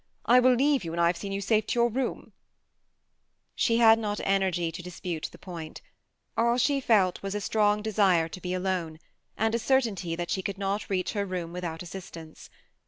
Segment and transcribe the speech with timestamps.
[0.25, 2.31] I will leave you when I have seen you safe to your room/*
[3.53, 5.81] She had not energy to dispute the point:
[6.35, 8.97] all she felt was a strong desire to be alone,
[9.37, 12.49] and a certainty that she could not reach her room without assistance.